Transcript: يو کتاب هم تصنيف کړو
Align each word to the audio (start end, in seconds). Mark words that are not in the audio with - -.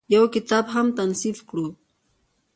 يو 0.13 0.23
کتاب 0.35 0.65
هم 0.73 0.87
تصنيف 0.97 1.39
کړو 1.49 1.67